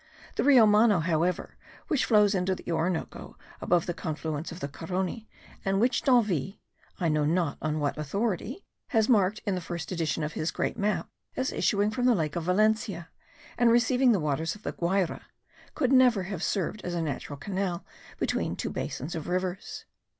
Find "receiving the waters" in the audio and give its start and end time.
13.69-14.55